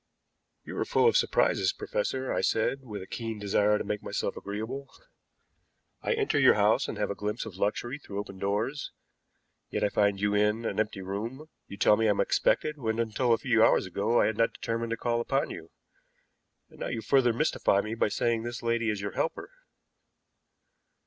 [0.63, 4.35] "You are full of surprises, professor," I said, with a keen desire to make myself
[4.35, 4.89] agreeable.
[6.01, 8.91] "I enter your house and have a glimpse of luxury through open doors,
[9.69, 12.79] yet I find you in in an empty room; you tell me I am expected,
[12.79, 15.69] when until a few hours ago I had not determined to call upon you;
[16.71, 19.51] and now you further mystify me by saying this lady is your helper."